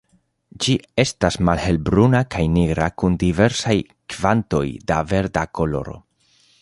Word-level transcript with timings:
Ĝi 0.63 0.73
estas 1.01 1.35
malhelbruna 1.49 2.21
kaj 2.35 2.45
nigra 2.55 2.87
kun 3.03 3.17
diversaj 3.25 3.77
kvantoj 4.15 4.67
da 4.93 4.99
verda 5.13 5.45
koloro. 5.61 5.97